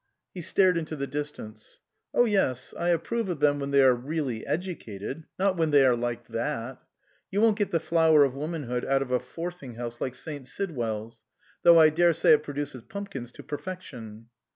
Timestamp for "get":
7.55-7.69